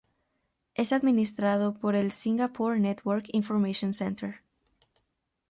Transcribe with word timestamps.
Es 0.73 0.93
administrado 0.93 1.75
por 1.75 1.93
el 1.93 2.11
Singapore 2.11 2.79
Network 2.79 3.25
Information 3.33 3.93
Centre. 3.93 4.41